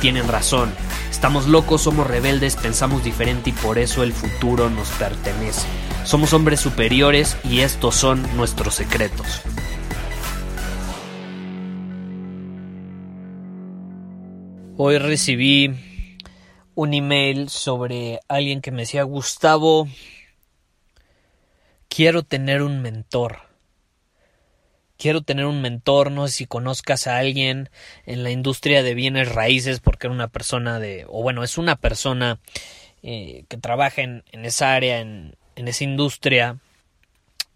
tienen 0.00 0.28
razón. 0.28 0.72
Estamos 1.10 1.46
locos, 1.46 1.82
somos 1.82 2.06
rebeldes, 2.06 2.56
pensamos 2.56 3.04
diferente 3.04 3.50
y 3.50 3.52
por 3.52 3.78
eso 3.78 4.02
el 4.02 4.12
futuro 4.12 4.70
nos 4.70 4.88
pertenece. 4.90 5.66
Somos 6.04 6.32
hombres 6.32 6.60
superiores 6.60 7.36
y 7.44 7.60
estos 7.60 7.94
son 7.94 8.24
nuestros 8.36 8.74
secretos. 8.74 9.42
Hoy 14.76 14.98
recibí 14.98 15.74
un 16.76 16.94
email 16.94 17.48
sobre 17.48 18.20
alguien 18.28 18.60
que 18.60 18.70
me 18.70 18.82
decía, 18.82 19.02
Gustavo, 19.02 19.88
quiero 21.88 22.22
tener 22.22 22.62
un 22.62 22.80
mentor. 22.80 23.47
Quiero 24.98 25.22
tener 25.22 25.46
un 25.46 25.62
mentor, 25.62 26.10
no 26.10 26.26
sé 26.28 26.34
si 26.34 26.46
conozcas 26.46 27.06
a 27.06 27.18
alguien 27.18 27.70
en 28.04 28.24
la 28.24 28.30
industria 28.30 28.82
de 28.82 28.94
bienes 28.94 29.32
raíces, 29.32 29.80
porque 29.80 30.08
era 30.08 30.14
una 30.14 30.28
persona 30.28 30.78
de, 30.78 31.06
o 31.08 31.22
bueno, 31.22 31.44
es 31.44 31.56
una 31.56 31.76
persona 31.76 32.40
eh, 33.02 33.44
que 33.48 33.56
trabaja 33.56 34.02
en, 34.02 34.24
esa 34.32 34.74
área, 34.74 35.00
en, 35.00 35.36
en 35.56 35.68
esa 35.68 35.84
industria, 35.84 36.58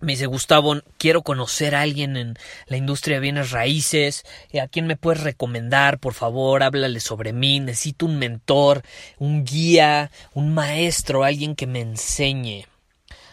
me 0.02 0.14
dice 0.14 0.26
Gustavo, 0.26 0.74
quiero 0.98 1.22
conocer 1.22 1.76
a 1.76 1.82
alguien 1.82 2.16
en 2.16 2.36
la 2.66 2.76
industria 2.76 3.16
de 3.16 3.20
bienes 3.20 3.52
raíces. 3.52 4.24
Eh, 4.50 4.60
¿A 4.60 4.66
quién 4.66 4.88
me 4.88 4.96
puedes 4.96 5.22
recomendar? 5.22 6.00
Por 6.00 6.12
favor, 6.12 6.64
háblale 6.64 6.98
sobre 6.98 7.32
mí. 7.32 7.60
Necesito 7.60 8.06
un 8.06 8.18
mentor, 8.18 8.82
un 9.18 9.44
guía, 9.44 10.10
un 10.34 10.52
maestro, 10.54 11.22
alguien 11.22 11.54
que 11.54 11.68
me 11.68 11.80
enseñe. 11.80 12.66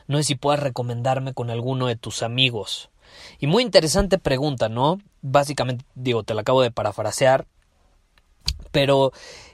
No 0.08 0.18
sé 0.18 0.26
si 0.26 0.36
puedas 0.36 0.60
recomendarme 0.60 1.34
con 1.34 1.50
alguno 1.50 1.88
de 1.88 1.96
tus 1.96 2.22
amigos. 2.22 2.92
Y 3.40 3.48
muy 3.48 3.64
interesante 3.64 4.18
pregunta, 4.18 4.70
¿no? 4.70 5.00
Básicamente, 5.22 5.86
digo, 5.96 6.24
te 6.24 6.34
la 6.34 6.42
acabo 6.42 6.62
de 6.62 6.72
parafrasear. 6.72 7.48
Pero, 8.72 9.12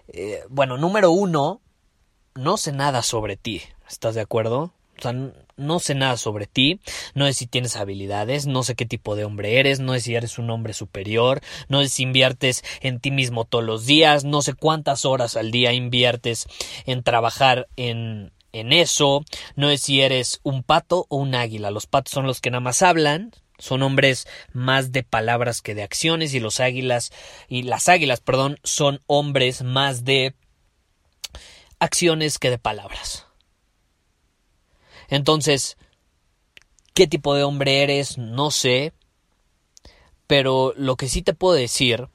eh, 0.08 0.44
bueno, 0.50 0.78
número 0.78 1.12
uno, 1.12 1.62
no 2.36 2.58
sé 2.58 2.72
nada 2.72 3.02
sobre 3.02 3.38
ti. 3.38 3.62
¿Estás 3.88 4.16
de 4.16 4.22
acuerdo? 4.22 4.74
O 4.98 5.02
sea, 5.02 5.14
no 5.58 5.80
sé 5.80 5.94
nada 5.94 6.16
sobre 6.18 6.48
ti, 6.48 6.80
no 7.16 7.26
sé 7.26 7.34
si 7.34 7.48
tienes 7.48 7.76
habilidades, 7.76 8.48
no 8.48 8.64
sé 8.64 8.76
qué 8.76 8.86
tipo 8.86 9.16
de 9.16 9.26
hombre 9.26 9.60
eres, 9.60 9.80
no 9.80 9.94
sé 9.94 10.00
si 10.00 10.16
eres 10.16 10.38
un 10.38 10.50
hombre 10.50 10.74
superior, 10.74 11.42
no 11.68 11.82
sé 11.82 11.90
si 11.90 12.04
inviertes 12.04 12.64
en 12.82 13.00
ti 13.00 13.12
mismo 13.12 13.46
todos 13.46 13.64
los 13.64 13.86
días, 13.86 14.24
no 14.24 14.42
sé 14.42 14.54
cuántas 14.54 15.04
horas 15.04 15.36
al 15.36 15.52
día 15.52 15.74
inviertes 15.74 16.48
en 16.86 17.04
trabajar 17.04 17.68
en, 17.76 18.32
en 18.54 18.72
eso, 18.72 19.24
no 19.56 19.70
sé 19.70 19.78
si 19.78 20.02
eres 20.02 20.40
un 20.44 20.64
pato 20.64 21.08
o 21.10 21.18
un 21.18 21.36
águila. 21.36 21.72
Los 21.72 21.88
patos 21.88 22.14
son 22.14 22.26
los 22.26 22.40
que 22.40 22.52
nada 22.52 22.62
más 22.62 22.82
hablan, 22.82 23.32
son 23.58 23.84
hombres 23.84 24.28
más 24.54 24.92
de 24.92 25.04
palabras 25.04 25.62
que 25.62 25.76
de 25.76 25.84
acciones 25.84 26.34
y 26.34 26.40
los 26.40 26.60
águilas 26.60 27.12
y 27.48 27.64
las 27.64 27.90
águilas, 27.90 28.22
perdón, 28.22 28.60
son 28.64 29.02
hombres 29.08 29.64
más 29.64 30.04
de 30.04 30.36
acciones 31.80 32.40
que 32.40 32.50
de 32.50 32.58
palabras. 32.58 33.26
Entonces, 35.10 35.78
¿qué 36.94 37.08
tipo 37.08 37.36
de 37.36 37.44
hombre 37.44 37.84
eres? 37.84 38.18
No 38.18 38.52
sé. 38.52 38.94
Pero 40.28 40.74
lo 40.76 40.96
que 40.96 41.08
sí 41.08 41.22
te 41.22 41.34
puedo 41.34 41.54
decir 41.54 42.10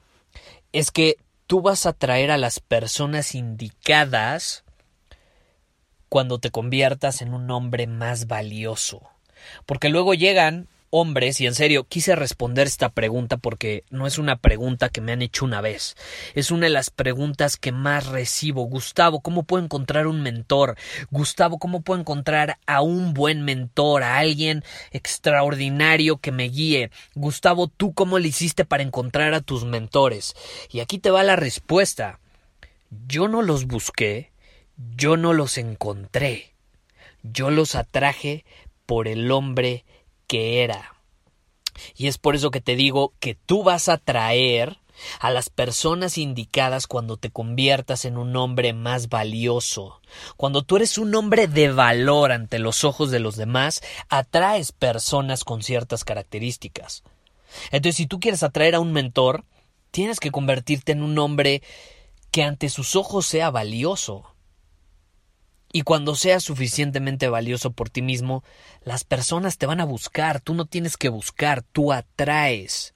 es 0.72 0.90
que 0.90 1.16
tú 1.46 1.60
vas 1.62 1.86
a 1.86 1.92
traer 1.92 2.30
a 2.30 2.38
las 2.38 2.60
personas 2.60 3.34
indicadas 3.34 4.64
cuando 6.08 6.38
te 6.38 6.50
conviertas 6.50 7.22
en 7.22 7.34
un 7.34 7.50
hombre 7.50 7.86
más 7.86 8.26
valioso. 8.26 9.08
Porque 9.64 9.88
luego 9.88 10.14
llegan 10.14 10.68
hombres, 10.90 11.40
y 11.40 11.46
en 11.46 11.54
serio, 11.54 11.84
quise 11.84 12.16
responder 12.16 12.66
esta 12.66 12.90
pregunta 12.90 13.36
porque 13.36 13.84
no 13.90 14.06
es 14.06 14.18
una 14.18 14.36
pregunta 14.36 14.88
que 14.88 15.00
me 15.00 15.12
han 15.12 15.22
hecho 15.22 15.44
una 15.44 15.60
vez, 15.60 15.96
es 16.34 16.50
una 16.50 16.66
de 16.66 16.72
las 16.72 16.90
preguntas 16.90 17.56
que 17.56 17.72
más 17.72 18.06
recibo. 18.06 18.64
Gustavo, 18.64 19.20
¿cómo 19.20 19.44
puedo 19.44 19.64
encontrar 19.64 20.06
un 20.06 20.22
mentor? 20.22 20.76
Gustavo, 21.10 21.58
¿cómo 21.58 21.82
puedo 21.82 22.00
encontrar 22.00 22.58
a 22.66 22.82
un 22.82 23.14
buen 23.14 23.42
mentor, 23.42 24.02
a 24.02 24.18
alguien 24.18 24.64
extraordinario 24.90 26.18
que 26.18 26.32
me 26.32 26.48
guíe? 26.48 26.90
Gustavo, 27.14 27.68
¿tú 27.68 27.94
cómo 27.94 28.18
le 28.18 28.28
hiciste 28.28 28.64
para 28.64 28.82
encontrar 28.82 29.32
a 29.34 29.40
tus 29.40 29.64
mentores? 29.64 30.34
Y 30.70 30.80
aquí 30.80 30.98
te 30.98 31.10
va 31.10 31.22
la 31.22 31.36
respuesta. 31.36 32.18
Yo 33.06 33.28
no 33.28 33.42
los 33.42 33.66
busqué, 33.66 34.32
yo 34.96 35.16
no 35.16 35.32
los 35.32 35.58
encontré, 35.58 36.54
yo 37.22 37.50
los 37.50 37.76
atraje 37.76 38.44
por 38.86 39.06
el 39.06 39.30
hombre 39.30 39.84
que 40.30 40.62
era. 40.62 40.94
Y 41.96 42.06
es 42.06 42.16
por 42.16 42.36
eso 42.36 42.52
que 42.52 42.60
te 42.60 42.76
digo 42.76 43.14
que 43.18 43.34
tú 43.34 43.64
vas 43.64 43.88
a 43.88 43.98
traer 43.98 44.78
a 45.18 45.32
las 45.32 45.50
personas 45.50 46.18
indicadas 46.18 46.86
cuando 46.86 47.16
te 47.16 47.30
conviertas 47.30 48.04
en 48.04 48.16
un 48.16 48.36
hombre 48.36 48.72
más 48.72 49.08
valioso. 49.08 50.00
Cuando 50.36 50.62
tú 50.62 50.76
eres 50.76 50.98
un 50.98 51.12
hombre 51.16 51.48
de 51.48 51.72
valor 51.72 52.30
ante 52.30 52.60
los 52.60 52.84
ojos 52.84 53.10
de 53.10 53.18
los 53.18 53.34
demás, 53.34 53.82
atraes 54.08 54.70
personas 54.70 55.42
con 55.42 55.64
ciertas 55.64 56.04
características. 56.04 57.02
Entonces, 57.72 57.96
si 57.96 58.06
tú 58.06 58.20
quieres 58.20 58.44
atraer 58.44 58.76
a 58.76 58.80
un 58.80 58.92
mentor, 58.92 59.44
tienes 59.90 60.20
que 60.20 60.30
convertirte 60.30 60.92
en 60.92 61.02
un 61.02 61.18
hombre 61.18 61.60
que 62.30 62.44
ante 62.44 62.68
sus 62.68 62.94
ojos 62.94 63.26
sea 63.26 63.50
valioso. 63.50 64.29
Y 65.72 65.82
cuando 65.82 66.16
seas 66.16 66.42
suficientemente 66.42 67.28
valioso 67.28 67.70
por 67.70 67.90
ti 67.90 68.02
mismo, 68.02 68.42
las 68.82 69.04
personas 69.04 69.56
te 69.56 69.66
van 69.66 69.80
a 69.80 69.84
buscar, 69.84 70.40
tú 70.40 70.54
no 70.54 70.66
tienes 70.66 70.96
que 70.96 71.08
buscar, 71.08 71.62
tú 71.62 71.92
atraes 71.92 72.94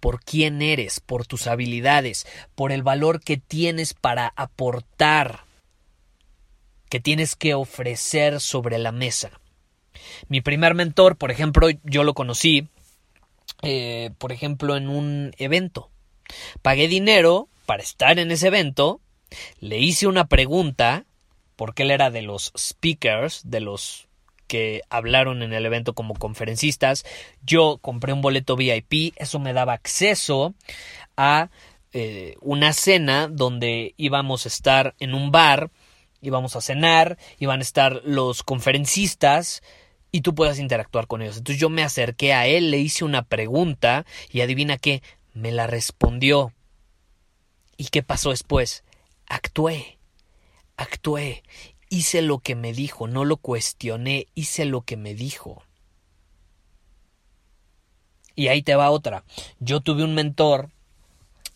por 0.00 0.22
quién 0.22 0.62
eres, 0.62 1.00
por 1.00 1.26
tus 1.26 1.46
habilidades, 1.46 2.26
por 2.54 2.72
el 2.72 2.82
valor 2.82 3.20
que 3.20 3.36
tienes 3.36 3.94
para 3.94 4.32
aportar, 4.36 5.44
que 6.88 7.00
tienes 7.00 7.36
que 7.36 7.54
ofrecer 7.54 8.40
sobre 8.40 8.78
la 8.78 8.92
mesa. 8.92 9.40
Mi 10.28 10.40
primer 10.40 10.74
mentor, 10.74 11.16
por 11.16 11.30
ejemplo, 11.30 11.68
yo 11.82 12.04
lo 12.04 12.14
conocí, 12.14 12.68
eh, 13.62 14.10
por 14.18 14.32
ejemplo, 14.32 14.76
en 14.76 14.88
un 14.88 15.32
evento. 15.38 15.90
Pagué 16.62 16.88
dinero 16.88 17.48
para 17.66 17.82
estar 17.82 18.18
en 18.18 18.30
ese 18.30 18.48
evento, 18.48 19.00
le 19.58 19.78
hice 19.78 20.06
una 20.06 20.26
pregunta, 20.26 21.06
porque 21.56 21.82
él 21.84 21.90
era 21.90 22.10
de 22.10 22.22
los 22.22 22.52
speakers, 22.56 23.42
de 23.44 23.60
los 23.60 24.08
que 24.46 24.82
hablaron 24.90 25.42
en 25.42 25.52
el 25.52 25.66
evento 25.66 25.94
como 25.94 26.14
conferencistas. 26.14 27.04
Yo 27.44 27.78
compré 27.80 28.12
un 28.12 28.20
boleto 28.20 28.56
VIP, 28.56 29.14
eso 29.16 29.38
me 29.38 29.52
daba 29.52 29.72
acceso 29.72 30.54
a 31.16 31.50
eh, 31.92 32.36
una 32.40 32.72
cena 32.72 33.28
donde 33.28 33.94
íbamos 33.96 34.44
a 34.44 34.48
estar 34.48 34.94
en 34.98 35.14
un 35.14 35.30
bar, 35.30 35.70
íbamos 36.20 36.56
a 36.56 36.60
cenar, 36.60 37.18
iban 37.38 37.60
a 37.60 37.62
estar 37.62 38.02
los 38.04 38.42
conferencistas 38.42 39.62
y 40.10 40.20
tú 40.20 40.34
puedas 40.34 40.58
interactuar 40.58 41.06
con 41.06 41.22
ellos. 41.22 41.38
Entonces 41.38 41.60
yo 41.60 41.70
me 41.70 41.82
acerqué 41.82 42.32
a 42.32 42.46
él, 42.46 42.70
le 42.70 42.78
hice 42.78 43.04
una 43.04 43.22
pregunta 43.22 44.04
y 44.30 44.40
adivina 44.40 44.76
qué, 44.76 45.02
me 45.32 45.52
la 45.52 45.66
respondió. 45.66 46.52
¿Y 47.76 47.86
qué 47.86 48.02
pasó 48.02 48.30
después? 48.30 48.84
Actué 49.26 49.98
actué, 50.76 51.42
hice 51.88 52.22
lo 52.22 52.38
que 52.38 52.54
me 52.54 52.72
dijo, 52.72 53.06
no 53.06 53.24
lo 53.24 53.36
cuestioné, 53.36 54.26
hice 54.34 54.64
lo 54.64 54.82
que 54.82 54.96
me 54.96 55.14
dijo. 55.14 55.62
Y 58.34 58.48
ahí 58.48 58.62
te 58.62 58.74
va 58.74 58.90
otra. 58.90 59.24
Yo 59.60 59.80
tuve 59.80 60.02
un 60.02 60.14
mentor 60.14 60.70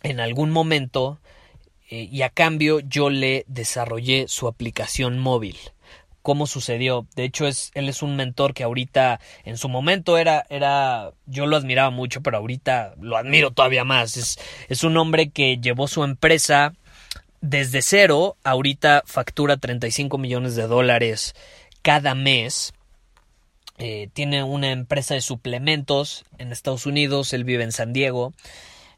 en 0.03 0.20
algún 0.20 0.50
momento 0.50 1.19
eh, 1.91 2.09
y 2.11 2.23
a 2.23 2.31
cambio 2.31 2.81
yo 2.81 3.11
le 3.11 3.44
desarrollé 3.49 4.29
su 4.29 4.47
aplicación 4.47 5.19
móvil. 5.19 5.56
¿Cómo 6.23 6.47
sucedió? 6.47 7.06
De 7.17 7.25
hecho, 7.25 7.47
es, 7.47 7.71
él 7.75 7.88
es 7.88 8.03
un 8.03 8.14
mentor 8.14 8.53
que 8.53 8.62
ahorita, 8.62 9.19
en 9.44 9.56
su 9.56 9.69
momento 9.69 10.19
era, 10.19 10.44
era, 10.50 11.12
yo 11.26 11.47
lo 11.47 11.56
admiraba 11.56 11.91
mucho, 11.91 12.23
pero 12.23 12.37
ahorita 12.37 12.94
lo 13.00 13.17
admiro 13.17 13.50
todavía 13.53 13.85
más. 13.85 14.17
Es, 14.17 14.38
es 14.69 14.85
un 14.85 14.97
hombre 14.99 15.31
que 15.31 15.59
llevó 15.59 15.88
su 15.88 16.05
empresa 16.05 16.75
desde 17.40 17.82
cero, 17.82 18.37
ahorita 18.44 19.02
factura 19.06 19.56
35 19.56 20.19
millones 20.19 20.56
de 20.56 20.67
dólares 20.67 21.35
cada 21.82 22.14
mes. 22.14 22.73
Eh, 23.79 24.08
tiene 24.12 24.43
una 24.43 24.73
empresa 24.73 25.14
de 25.14 25.20
suplementos 25.20 26.25
en 26.38 26.50
Estados 26.50 26.87
Unidos, 26.87 27.32
él 27.32 27.44
vive 27.44 27.64
en 27.64 27.73
San 27.73 27.93
Diego. 27.93 28.32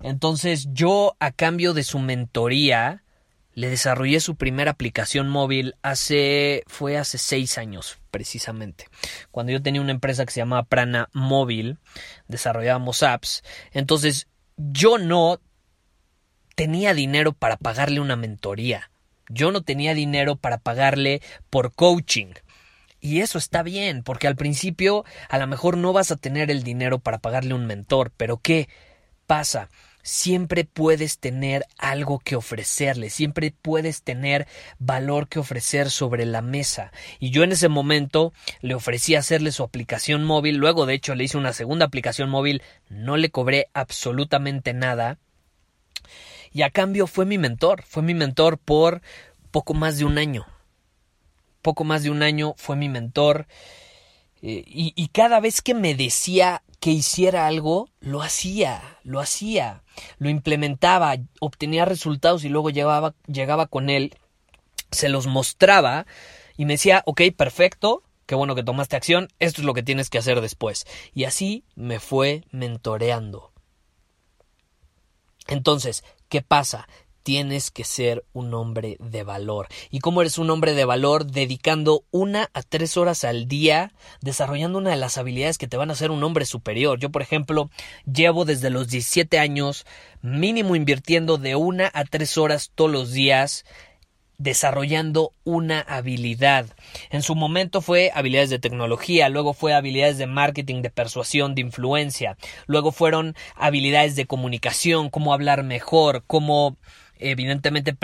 Entonces 0.03 0.69
yo, 0.73 1.17
a 1.21 1.33
cambio 1.33 1.75
de 1.75 1.85
su 1.85 1.99
mentoría, 1.99 3.03
le 3.55 3.69
desarrollé 3.69 4.21
su 4.21 4.37
primera 4.37 4.71
aplicación 4.71 5.29
móvil 5.29 5.75
hace, 5.83 6.63
fue 6.67 6.97
hace 6.97 7.19
seis 7.19 7.59
años, 7.59 7.99
precisamente. 8.11 8.89
Cuando 9.31 9.53
yo 9.53 9.63
tenía 9.63 9.83
una 9.83 9.91
empresa 9.91 10.25
que 10.25 10.33
se 10.33 10.41
llamaba 10.41 10.63
Prana 10.63 11.11
Móvil, 11.13 11.79
desarrollábamos 12.29 13.03
apps. 13.03 13.43
Entonces 13.73 14.29
yo 14.57 14.97
no 14.97 15.41
tenía 16.61 16.93
dinero 16.93 17.33
para 17.33 17.57
pagarle 17.57 18.01
una 18.01 18.17
mentoría. 18.17 18.91
Yo 19.31 19.51
no 19.51 19.63
tenía 19.63 19.95
dinero 19.95 20.37
para 20.37 20.59
pagarle 20.59 21.23
por 21.49 21.73
coaching. 21.73 22.35
Y 23.01 23.23
eso 23.23 23.39
está 23.39 23.63
bien, 23.63 24.03
porque 24.03 24.27
al 24.27 24.37
principio 24.37 25.07
a 25.31 25.39
lo 25.39 25.47
mejor 25.47 25.79
no 25.79 25.95
vas 25.95 26.11
a 26.11 26.17
tener 26.17 26.51
el 26.51 26.63
dinero 26.63 26.99
para 26.99 27.17
pagarle 27.17 27.55
un 27.55 27.65
mentor, 27.65 28.13
pero 28.15 28.37
¿qué 28.37 28.69
pasa? 29.27 29.71
Siempre 30.03 30.65
puedes 30.67 31.19
tener 31.19 31.65
algo 31.79 32.19
que 32.19 32.37
ofrecerle, 32.37 33.09
siempre 33.09 33.55
puedes 33.63 34.03
tener 34.03 34.47
valor 34.79 35.29
que 35.29 35.39
ofrecer 35.39 35.91
sobre 35.91 36.27
la 36.27 36.43
mesa. 36.43 36.93
Y 37.21 37.31
yo 37.31 37.43
en 37.43 37.53
ese 37.53 37.71
momento 37.71 38.35
le 38.61 38.75
ofrecí 38.75 39.15
hacerle 39.15 39.53
su 39.53 39.63
aplicación 39.63 40.25
móvil, 40.25 40.59
luego 40.59 40.85
de 40.85 40.93
hecho 40.93 41.15
le 41.15 41.25
hice 41.25 41.39
una 41.39 41.55
segunda 41.55 41.87
aplicación 41.87 42.29
móvil, 42.29 42.61
no 42.91 43.17
le 43.17 43.31
cobré 43.31 43.71
absolutamente 43.73 44.75
nada 44.75 45.17
y 46.53 46.63
a 46.63 46.71
cambio 46.71 47.07
fue 47.07 47.27
mi 47.27 47.39
mentor, 47.39 47.83
fue 47.83 48.03
mi 48.03 48.15
mentor 48.15 48.59
por 48.59 49.03
poco 49.51 49.75
más 49.75 49.99
de 49.99 50.05
un 50.05 50.19
año. 50.19 50.47
Poco 51.63 51.85
más 51.85 52.03
de 52.03 52.11
un 52.11 52.23
año 52.23 52.55
fue 52.57 52.77
mi 52.77 52.89
mentor. 52.89 53.47
Eh, 54.43 54.65
y, 54.67 54.93
y, 54.97 55.09
cada 55.09 55.39
vez 55.41 55.61
que 55.61 55.75
me 55.75 55.95
decía 55.95 56.63
que 56.81 56.91
hiciera 56.91 57.47
algo, 57.47 57.91
lo 58.01 58.23
hacía, 58.23 58.99
lo 59.05 59.21
hacía, 59.21 59.83
lo 60.19 60.31
implementaba, 60.31 61.17
obtenía 61.41 61.85
resultados 61.85 62.45
y 62.45 62.49
luego 62.49 62.71
llegaba, 62.71 63.15
llegaba 63.27 63.67
con 63.67 63.91
él, 63.91 64.15
se 64.91 65.11
los 65.11 65.27
mostraba 65.27 66.07
y 66.57 66.65
me 66.65 66.75
decía, 66.75 67.03
ok, 67.05 67.21
perfecto, 67.37 68.03
qué 68.25 68.35
bueno 68.35 68.55
que 68.55 68.63
tomaste 68.63 68.97
acción, 68.97 69.29
esto 69.41 69.61
es 69.61 69.67
lo 69.67 69.75
que 69.75 69.83
tienes 69.83 70.09
que 70.09 70.19
hacer 70.19 70.41
después. 70.41 70.87
Y 71.13 71.25
así 71.25 71.65
me 71.75 72.01
fue 72.01 72.45
mentoreando. 72.51 73.53
Entonces, 75.49 76.05
¿qué 76.31 76.41
pasa? 76.41 76.89
Tienes 77.23 77.71
que 77.71 77.85
ser 77.85 78.25
un 78.33 78.55
hombre 78.55 78.97
de 78.99 79.25
valor. 79.25 79.69
¿Y 79.91 79.99
cómo 79.99 80.23
eres 80.23 80.39
un 80.39 80.49
hombre 80.49 80.73
de 80.73 80.87
valor? 80.87 81.27
Dedicando 81.27 82.05
una 82.11 82.49
a 82.55 82.63
tres 82.63 82.97
horas 82.97 83.25
al 83.25 83.47
día, 83.47 83.93
desarrollando 84.23 84.79
una 84.79 84.91
de 84.91 84.97
las 84.97 85.19
habilidades 85.19 85.59
que 85.59 85.69
te 85.69 85.77
van 85.77 85.91
a 85.91 85.93
hacer 85.93 86.11
un 86.11 86.25
hombre 86.25 86.47
superior. 86.47 86.99
Yo, 86.99 87.11
por 87.11 87.21
ejemplo, 87.21 87.69
llevo 88.11 88.47
desde 88.47 88.71
los 88.71 88.89
17 88.89 89.39
años 89.39 89.85
mínimo 90.23 90.75
invirtiendo 90.77 91.37
de 91.37 91.57
una 91.57 91.91
a 91.93 92.05
tres 92.05 92.39
horas 92.39 92.73
todos 92.75 92.91
los 92.91 93.13
días 93.13 93.67
desarrollando 94.41 95.35
una 95.45 95.81
habilidad. 95.81 96.67
En 97.11 97.23
su 97.23 97.35
momento 97.35 97.83
fue 97.83 98.11
habilidades 98.15 98.49
de 98.49 98.59
tecnología, 98.59 99.29
luego 99.29 99.53
fue 99.53 99.75
habilidades 99.75 100.17
de 100.17 100.27
marketing, 100.27 100.81
de 100.81 100.89
persuasión, 100.91 101.55
de 101.55 101.61
influencia, 101.61 102.39
luego 102.67 102.91
fueron 102.91 103.37
habilidades 103.55 104.17
de 104.17 104.27
comunicación, 104.27 105.11
cómo 105.11 105.35
hablar 105.35 105.63
mejor, 105.63 106.25
cómo 106.27 106.79
evidentemente 107.19 107.95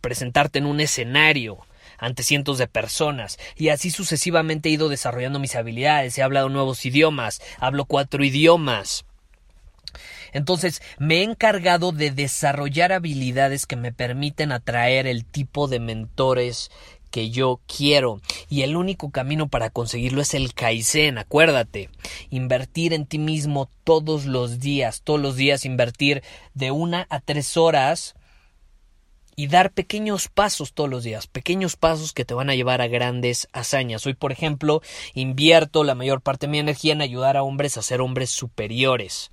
presentarte 0.00 0.58
en 0.58 0.66
un 0.66 0.80
escenario 0.80 1.58
ante 1.96 2.24
cientos 2.24 2.58
de 2.58 2.66
personas 2.66 3.38
y 3.56 3.68
así 3.68 3.90
sucesivamente 3.90 4.68
he 4.68 4.72
ido 4.72 4.88
desarrollando 4.88 5.38
mis 5.38 5.54
habilidades, 5.54 6.18
he 6.18 6.24
hablado 6.24 6.48
nuevos 6.48 6.84
idiomas, 6.84 7.40
hablo 7.60 7.84
cuatro 7.84 8.24
idiomas. 8.24 9.05
Entonces, 10.36 10.82
me 10.98 11.20
he 11.20 11.22
encargado 11.22 11.92
de 11.92 12.10
desarrollar 12.10 12.92
habilidades 12.92 13.64
que 13.64 13.74
me 13.74 13.90
permiten 13.90 14.52
atraer 14.52 15.06
el 15.06 15.24
tipo 15.24 15.66
de 15.66 15.80
mentores 15.80 16.70
que 17.10 17.30
yo 17.30 17.62
quiero. 17.66 18.20
Y 18.50 18.60
el 18.60 18.76
único 18.76 19.10
camino 19.10 19.48
para 19.48 19.70
conseguirlo 19.70 20.20
es 20.20 20.34
el 20.34 20.52
Kaizen, 20.52 21.16
acuérdate, 21.16 21.88
invertir 22.28 22.92
en 22.92 23.06
ti 23.06 23.18
mismo 23.18 23.70
todos 23.82 24.26
los 24.26 24.60
días, 24.60 25.00
todos 25.00 25.18
los 25.18 25.36
días 25.36 25.64
invertir 25.64 26.22
de 26.52 26.70
una 26.70 27.06
a 27.08 27.20
tres 27.20 27.56
horas 27.56 28.14
y 29.36 29.46
dar 29.46 29.72
pequeños 29.72 30.28
pasos 30.28 30.74
todos 30.74 30.90
los 30.90 31.02
días, 31.02 31.28
pequeños 31.28 31.76
pasos 31.76 32.12
que 32.12 32.26
te 32.26 32.34
van 32.34 32.50
a 32.50 32.54
llevar 32.54 32.82
a 32.82 32.88
grandes 32.88 33.48
hazañas. 33.54 34.04
Hoy, 34.04 34.12
por 34.12 34.32
ejemplo, 34.32 34.82
invierto 35.14 35.82
la 35.82 35.94
mayor 35.94 36.20
parte 36.20 36.46
de 36.46 36.50
mi 36.50 36.58
energía 36.58 36.92
en 36.92 37.00
ayudar 37.00 37.38
a 37.38 37.42
hombres 37.42 37.78
a 37.78 37.82
ser 37.82 38.02
hombres 38.02 38.28
superiores 38.28 39.30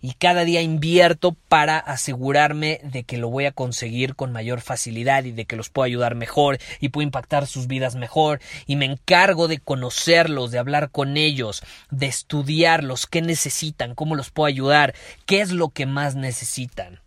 y 0.00 0.14
cada 0.14 0.44
día 0.44 0.62
invierto 0.62 1.36
para 1.48 1.78
asegurarme 1.78 2.80
de 2.82 3.04
que 3.04 3.18
lo 3.18 3.28
voy 3.28 3.46
a 3.46 3.52
conseguir 3.52 4.14
con 4.14 4.32
mayor 4.32 4.60
facilidad 4.60 5.24
y 5.24 5.32
de 5.32 5.44
que 5.44 5.56
los 5.56 5.70
puedo 5.70 5.84
ayudar 5.84 6.14
mejor 6.14 6.58
y 6.80 6.90
puedo 6.90 7.04
impactar 7.04 7.46
sus 7.46 7.66
vidas 7.66 7.96
mejor 7.96 8.40
y 8.66 8.76
me 8.76 8.86
encargo 8.86 9.48
de 9.48 9.58
conocerlos, 9.58 10.50
de 10.50 10.58
hablar 10.58 10.90
con 10.90 11.16
ellos, 11.16 11.62
de 11.90 12.06
estudiarlos, 12.06 13.06
qué 13.06 13.22
necesitan, 13.22 13.94
cómo 13.94 14.14
los 14.14 14.30
puedo 14.30 14.46
ayudar, 14.46 14.94
qué 15.26 15.40
es 15.40 15.52
lo 15.52 15.70
que 15.70 15.86
más 15.86 16.14
necesitan. 16.14 17.00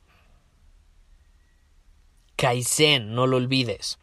Kaizen, 2.35 3.13
no 3.13 3.27
lo 3.27 3.37
olvides. 3.37 3.99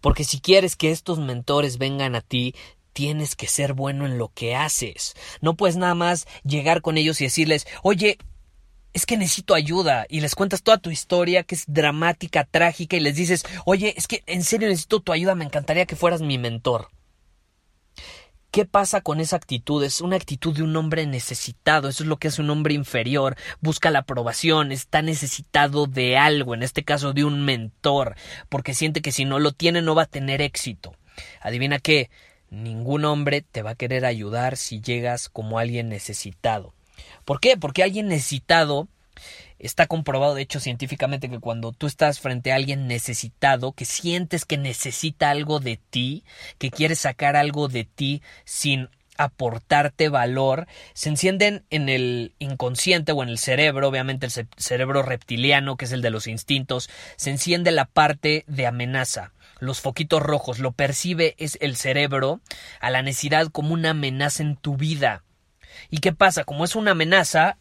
Porque 0.00 0.24
si 0.24 0.40
quieres 0.40 0.76
que 0.76 0.90
estos 0.90 1.18
mentores 1.18 1.78
vengan 1.78 2.14
a 2.14 2.20
ti, 2.20 2.54
tienes 2.92 3.36
que 3.36 3.46
ser 3.46 3.72
bueno 3.72 4.06
en 4.06 4.18
lo 4.18 4.28
que 4.28 4.54
haces. 4.54 5.14
No 5.40 5.54
puedes 5.54 5.76
nada 5.76 5.94
más 5.94 6.26
llegar 6.44 6.82
con 6.82 6.98
ellos 6.98 7.20
y 7.20 7.24
decirles, 7.24 7.66
oye, 7.82 8.18
es 8.92 9.06
que 9.06 9.16
necesito 9.16 9.54
ayuda 9.54 10.06
y 10.08 10.20
les 10.20 10.34
cuentas 10.34 10.62
toda 10.62 10.78
tu 10.78 10.90
historia 10.90 11.44
que 11.44 11.54
es 11.54 11.64
dramática, 11.66 12.44
trágica 12.44 12.96
y 12.96 13.00
les 13.00 13.16
dices, 13.16 13.44
oye, 13.64 13.94
es 13.96 14.06
que 14.06 14.22
en 14.26 14.44
serio 14.44 14.68
necesito 14.68 15.00
tu 15.00 15.12
ayuda, 15.12 15.34
me 15.34 15.44
encantaría 15.44 15.86
que 15.86 15.96
fueras 15.96 16.20
mi 16.20 16.38
mentor. 16.38 16.88
¿Qué 18.50 18.66
pasa 18.66 19.00
con 19.00 19.18
esa 19.18 19.36
actitud? 19.36 19.82
Es 19.82 20.02
una 20.02 20.16
actitud 20.16 20.54
de 20.54 20.62
un 20.62 20.76
hombre 20.76 21.06
necesitado, 21.06 21.88
eso 21.88 22.02
es 22.02 22.08
lo 22.08 22.18
que 22.18 22.28
hace 22.28 22.42
un 22.42 22.50
hombre 22.50 22.74
inferior, 22.74 23.34
busca 23.62 23.90
la 23.90 24.00
aprobación, 24.00 24.72
está 24.72 25.00
necesitado 25.00 25.86
de 25.86 26.18
algo, 26.18 26.52
en 26.52 26.62
este 26.62 26.84
caso 26.84 27.14
de 27.14 27.24
un 27.24 27.46
mentor, 27.46 28.14
porque 28.50 28.74
siente 28.74 29.00
que 29.00 29.10
si 29.10 29.24
no 29.24 29.38
lo 29.38 29.52
tiene 29.52 29.80
no 29.80 29.94
va 29.94 30.02
a 30.02 30.06
tener 30.06 30.42
éxito. 30.42 30.94
Adivina 31.40 31.78
qué, 31.78 32.10
Ningún 32.52 33.06
hombre 33.06 33.40
te 33.40 33.62
va 33.62 33.70
a 33.70 33.74
querer 33.76 34.04
ayudar 34.04 34.58
si 34.58 34.82
llegas 34.82 35.30
como 35.30 35.58
alguien 35.58 35.88
necesitado. 35.88 36.74
¿Por 37.24 37.40
qué? 37.40 37.56
Porque 37.56 37.82
alguien 37.82 38.08
necesitado 38.08 38.88
está 39.58 39.86
comprobado, 39.86 40.34
de 40.34 40.42
hecho, 40.42 40.60
científicamente 40.60 41.30
que 41.30 41.38
cuando 41.38 41.72
tú 41.72 41.86
estás 41.86 42.20
frente 42.20 42.52
a 42.52 42.56
alguien 42.56 42.88
necesitado, 42.88 43.72
que 43.72 43.86
sientes 43.86 44.44
que 44.44 44.58
necesita 44.58 45.30
algo 45.30 45.60
de 45.60 45.80
ti, 45.88 46.24
que 46.58 46.70
quiere 46.70 46.94
sacar 46.94 47.36
algo 47.36 47.68
de 47.68 47.84
ti 47.84 48.20
sin 48.44 48.90
aportarte 49.16 50.10
valor, 50.10 50.66
se 50.92 51.08
encienden 51.08 51.64
en 51.70 51.88
el 51.88 52.34
inconsciente 52.38 53.12
o 53.12 53.22
en 53.22 53.30
el 53.30 53.38
cerebro, 53.38 53.88
obviamente 53.88 54.26
el 54.26 54.32
cerebro 54.58 55.02
reptiliano, 55.02 55.78
que 55.78 55.86
es 55.86 55.92
el 55.92 56.02
de 56.02 56.10
los 56.10 56.26
instintos, 56.26 56.90
se 57.16 57.30
enciende 57.30 57.70
la 57.70 57.86
parte 57.86 58.44
de 58.46 58.66
amenaza 58.66 59.32
los 59.62 59.80
foquitos 59.80 60.20
rojos, 60.20 60.58
lo 60.58 60.72
percibe 60.72 61.36
es 61.38 61.56
el 61.60 61.76
cerebro 61.76 62.40
a 62.80 62.90
la 62.90 63.00
necesidad 63.00 63.46
como 63.46 63.74
una 63.74 63.90
amenaza 63.90 64.42
en 64.42 64.56
tu 64.56 64.76
vida. 64.76 65.22
¿Y 65.88 65.98
qué 65.98 66.12
pasa? 66.12 66.42
Como 66.42 66.64
es 66.64 66.74
una 66.74 66.90
amenaza, 66.90 67.58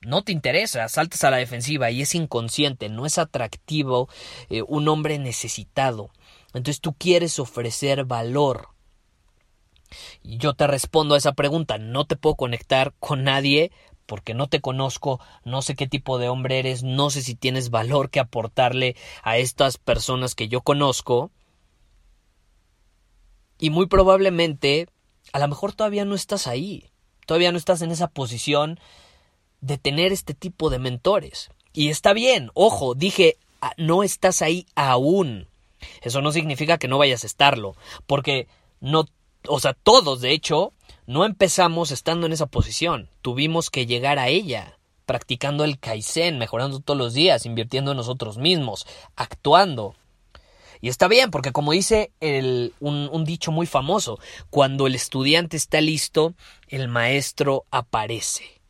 no 0.00 0.22
te 0.22 0.32
interesa, 0.32 0.88
saltas 0.88 1.22
a 1.22 1.30
la 1.30 1.36
defensiva 1.36 1.88
y 1.92 2.02
es 2.02 2.16
inconsciente, 2.16 2.88
no 2.88 3.06
es 3.06 3.16
atractivo 3.16 4.08
eh, 4.48 4.62
un 4.62 4.88
hombre 4.88 5.20
necesitado. 5.20 6.10
Entonces 6.48 6.80
tú 6.80 6.94
quieres 6.94 7.38
ofrecer 7.38 8.06
valor. 8.06 8.70
Y 10.24 10.38
yo 10.38 10.54
te 10.54 10.66
respondo 10.66 11.14
a 11.14 11.18
esa 11.18 11.34
pregunta, 11.34 11.78
no 11.78 12.06
te 12.06 12.16
puedo 12.16 12.34
conectar 12.34 12.92
con 12.98 13.22
nadie 13.22 13.70
porque 14.10 14.34
no 14.34 14.48
te 14.48 14.60
conozco, 14.60 15.20
no 15.44 15.62
sé 15.62 15.76
qué 15.76 15.86
tipo 15.86 16.18
de 16.18 16.28
hombre 16.28 16.58
eres, 16.58 16.82
no 16.82 17.10
sé 17.10 17.22
si 17.22 17.36
tienes 17.36 17.70
valor 17.70 18.10
que 18.10 18.18
aportarle 18.18 18.96
a 19.22 19.38
estas 19.38 19.78
personas 19.78 20.34
que 20.34 20.48
yo 20.48 20.62
conozco. 20.62 21.30
Y 23.60 23.70
muy 23.70 23.86
probablemente, 23.86 24.88
a 25.32 25.38
lo 25.38 25.46
mejor 25.46 25.74
todavía 25.74 26.04
no 26.04 26.16
estás 26.16 26.48
ahí, 26.48 26.90
todavía 27.24 27.52
no 27.52 27.58
estás 27.58 27.82
en 27.82 27.92
esa 27.92 28.08
posición 28.08 28.80
de 29.60 29.78
tener 29.78 30.10
este 30.10 30.34
tipo 30.34 30.70
de 30.70 30.80
mentores. 30.80 31.48
Y 31.72 31.90
está 31.90 32.12
bien, 32.12 32.50
ojo, 32.54 32.96
dije, 32.96 33.36
ah, 33.60 33.74
no 33.76 34.02
estás 34.02 34.42
ahí 34.42 34.66
aún. 34.74 35.46
Eso 36.02 36.20
no 36.20 36.32
significa 36.32 36.78
que 36.78 36.88
no 36.88 36.98
vayas 36.98 37.22
a 37.22 37.28
estarlo, 37.28 37.76
porque 38.08 38.48
no, 38.80 39.04
o 39.46 39.60
sea, 39.60 39.74
todos, 39.74 40.20
de 40.20 40.32
hecho, 40.32 40.72
no 41.06 41.24
empezamos 41.24 41.90
estando 41.90 42.26
en 42.26 42.32
esa 42.32 42.46
posición, 42.46 43.08
tuvimos 43.22 43.70
que 43.70 43.86
llegar 43.86 44.18
a 44.18 44.28
ella. 44.28 44.76
practicando 45.06 45.64
el 45.64 45.80
Kaizen, 45.80 46.38
mejorando 46.38 46.78
todos 46.78 46.96
los 46.96 47.14
días, 47.14 47.44
invirtiendo 47.44 47.90
en 47.90 47.96
nosotros 47.96 48.38
mismos, 48.38 48.86
actuando. 49.16 49.96
Y 50.80 50.88
está 50.88 51.08
bien, 51.08 51.32
porque 51.32 51.50
como 51.50 51.72
dice 51.72 52.12
un, 52.20 53.08
un, 53.10 53.24
dicho 53.24 53.50
muy 53.50 53.66
famoso, 53.66 54.20
cuando 54.50 54.86
el 54.86 54.94
estudiante 54.94 55.56
está 55.56 55.80
listo, 55.80 56.34
el 56.68 56.86
maestro 56.86 57.64
aparece. 57.72 58.60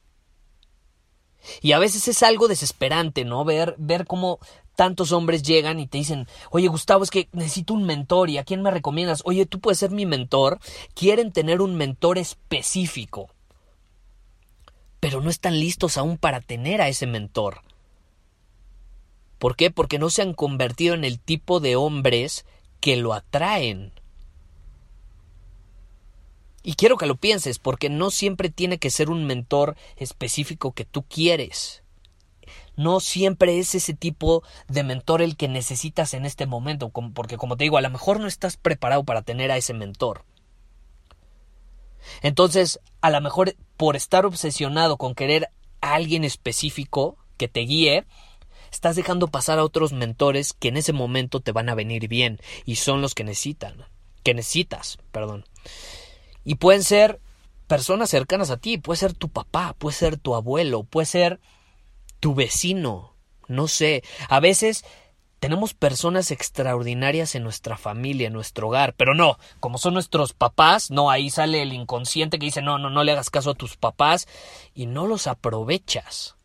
Y 1.61 1.73
a 1.73 1.79
veces 1.79 2.09
es 2.09 2.23
algo 2.23 2.49
desesperante, 2.49 3.25
¿no? 3.25 3.45
Ver, 3.45 3.75
ver 3.79 4.07
cómo 4.07 4.39
tantos 4.77 5.12
hombres 5.12 5.43
llegan 5.43 5.79
y 5.81 5.87
te 5.87 5.99
dicen, 5.99 6.27
oye 6.50 6.69
Gustavo, 6.69 7.05
es 7.05 7.11
que 7.11 7.29
necesito 7.33 7.75
un 7.75 7.85
mentor 7.85 8.31
y 8.31 8.39
a 8.39 8.45
quién 8.45 8.62
me 8.62 8.71
recomiendas, 8.71 9.23
oye, 9.25 9.47
tú 9.47 9.61
puedes 9.61 9.79
ser 9.79 9.91
mi 9.91 10.07
mentor, 10.07 10.59
quieren 10.95 11.33
tener 11.33 11.61
un 11.61 11.75
mentor 11.75 12.19
específico, 12.19 13.31
pero 14.99 15.21
no 15.21 15.31
están 15.31 15.59
listos 15.59 15.99
aún 15.99 16.17
para 16.17 16.41
tener 16.41 16.81
a 16.81 16.89
ese 16.89 17.07
mentor. 17.07 17.62
¿Por 19.39 19.57
qué? 19.57 19.71
Porque 19.71 19.99
no 19.99 20.11
se 20.11 20.23
han 20.23 20.35
convertido 20.35 20.95
en 20.95 21.05
el 21.05 21.19
tipo 21.19 21.61
de 21.61 21.77
hombres 21.77 22.45
que 22.81 22.97
lo 22.97 23.15
atraen. 23.15 23.93
Y 26.62 26.75
quiero 26.75 26.99
que 26.99 27.07
lo 27.07 27.17
pienses, 27.17 27.59
porque 27.59 27.89
no 27.89 28.11
siempre 28.11 28.50
tiene 28.50 28.79
que 28.79 28.91
ser 28.91 29.09
un 29.09 29.25
mentor 29.25 29.77
específico 29.97 30.73
que 30.73 30.85
tú 30.85 31.03
quieres 31.05 31.83
no 32.77 33.00
siempre 33.00 33.59
es 33.59 33.75
ese 33.75 33.95
tipo 33.95 34.43
de 34.69 34.83
mentor 34.83 35.23
el 35.23 35.37
que 35.37 35.49
necesitas 35.49 36.15
en 36.15 36.25
este 36.25 36.47
momento, 36.47 36.91
porque 36.91 37.37
como 37.37 37.57
te 37.57 37.65
digo, 37.65 37.77
a 37.77 37.83
lo 37.83 37.91
mejor 37.91 38.21
no 38.21 38.27
estás 38.27 38.57
preparado 38.57 39.05
para 39.05 39.23
tener 39.23 39.50
a 39.50 39.57
ese 39.57 39.75
mentor. 39.75 40.25
Entonces, 42.23 42.81
a 43.00 43.11
lo 43.11 43.21
mejor 43.21 43.55
por 43.77 43.97
estar 43.97 44.27
obsesionado 44.27 44.97
con 44.97 45.15
querer 45.15 45.50
a 45.81 45.95
alguien 45.95 46.25
específico 46.25 47.17
que 47.37 47.49
te 47.49 47.61
guíe, 47.61 48.07
estás 48.71 48.97
dejando 48.97 49.29
pasar 49.29 49.59
a 49.59 49.65
otros 49.65 49.93
mentores 49.93 50.53
que 50.53 50.69
en 50.69 50.77
ese 50.77 50.93
momento 50.93 51.41
te 51.41 51.53
van 51.53 51.69
a 51.69 51.75
venir 51.75 52.09
bien 52.09 52.41
y 52.65 52.77
son 52.77 53.00
los 53.00 53.15
que 53.15 53.25
necesitan, 53.25 53.87
que 54.23 54.35
necesitas, 54.35 54.99
perdón. 55.12 55.45
Y 56.45 56.57
pueden 56.57 56.83
ser 56.83 57.21
personas 57.67 58.11
cercanas 58.11 58.50
a 58.50 58.57
ti, 58.57 58.79
puede 58.79 58.99
ser 58.99 59.15
tu 59.15 59.29
papá, 59.29 59.75
puede 59.79 59.97
ser 59.97 60.17
tu 60.17 60.35
abuelo, 60.35 60.83
puede 60.85 61.07
ser 61.07 61.41
tu 62.21 62.35
vecino, 62.35 63.15
no 63.49 63.67
sé, 63.67 64.03
a 64.29 64.39
veces 64.41 64.85
tenemos 65.41 65.73
personas 65.73 66.31
extraordinarias 66.31 67.35
en 67.35 67.43
nuestra 67.43 67.79
familia, 67.79 68.27
en 68.27 68.35
nuestro 68.35 68.69
hogar, 68.69 68.95
pero 68.95 69.15
no, 69.15 69.39
como 69.59 69.79
son 69.79 69.95
nuestros 69.95 70.35
papás, 70.35 70.91
no, 70.91 71.11
ahí 71.11 71.31
sale 71.31 71.62
el 71.62 71.73
inconsciente 71.73 72.39
que 72.39 72.47
dice, 72.47 72.61
no, 72.61 72.79
no, 72.79 72.91
no 72.91 73.03
le 73.03 73.12
hagas 73.12 73.31
caso 73.31 73.50
a 73.50 73.55
tus 73.55 73.77
papás 73.77 74.29
y 74.75 74.85
no 74.85 75.07
los 75.07 75.27
aprovechas. 75.27 76.37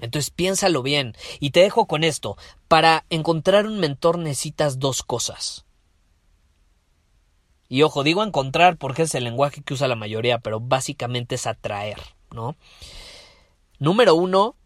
Entonces 0.00 0.30
piénsalo 0.30 0.82
bien 0.82 1.14
y 1.38 1.50
te 1.50 1.60
dejo 1.60 1.86
con 1.86 2.04
esto. 2.04 2.36
Para 2.68 3.04
encontrar 3.10 3.66
un 3.66 3.78
mentor 3.78 4.18
necesitas 4.18 4.78
dos 4.78 5.02
cosas. 5.02 5.64
Y 7.68 7.82
ojo, 7.82 8.04
digo 8.04 8.22
encontrar 8.22 8.76
porque 8.76 9.02
es 9.02 9.14
el 9.14 9.24
lenguaje 9.24 9.62
que 9.62 9.74
usa 9.74 9.88
la 9.88 9.96
mayoría, 9.96 10.38
pero 10.38 10.60
básicamente 10.60 11.34
es 11.34 11.46
atraer, 11.46 12.00
¿no? 12.30 12.56
Número 13.78 14.14
uno, 14.14 14.56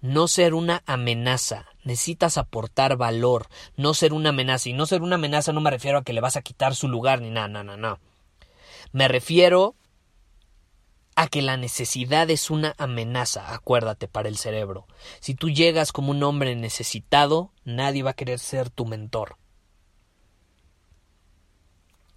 no 0.00 0.28
ser 0.28 0.54
una 0.54 0.82
amenaza. 0.86 1.66
Necesitas 1.82 2.38
aportar 2.38 2.96
valor, 2.96 3.48
no 3.76 3.94
ser 3.94 4.12
una 4.12 4.30
amenaza. 4.30 4.68
Y 4.68 4.72
no 4.72 4.86
ser 4.86 5.02
una 5.02 5.16
amenaza 5.16 5.52
no 5.52 5.60
me 5.60 5.70
refiero 5.70 5.98
a 5.98 6.04
que 6.04 6.12
le 6.12 6.20
vas 6.20 6.36
a 6.36 6.42
quitar 6.42 6.74
su 6.74 6.88
lugar 6.88 7.20
ni 7.20 7.30
nada, 7.30 7.48
no, 7.48 7.64
no, 7.64 7.76
no. 7.76 7.98
Me 8.92 9.08
refiero 9.08 9.74
a 11.16 11.28
que 11.28 11.42
la 11.42 11.56
necesidad 11.56 12.28
es 12.30 12.50
una 12.50 12.74
amenaza, 12.78 13.54
acuérdate, 13.54 14.08
para 14.08 14.28
el 14.28 14.36
cerebro. 14.36 14.86
Si 15.20 15.34
tú 15.34 15.48
llegas 15.48 15.92
como 15.92 16.10
un 16.10 16.22
hombre 16.22 16.56
necesitado, 16.56 17.52
nadie 17.64 18.02
va 18.02 18.10
a 18.10 18.14
querer 18.14 18.38
ser 18.38 18.70
tu 18.70 18.84
mentor. 18.84 19.36